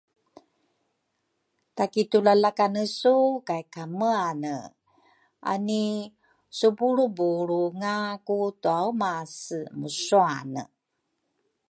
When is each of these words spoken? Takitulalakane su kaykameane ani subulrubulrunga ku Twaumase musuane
Takitulalakane 1.75 2.83
su 2.99 3.15
kaykameane 3.47 4.55
ani 5.51 5.83
subulrubulrunga 6.57 7.95
ku 8.27 8.37
Twaumase 8.61 9.59
musuane 9.79 10.63